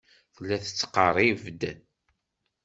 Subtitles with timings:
[0.35, 1.61] Tella tettqerrib-d.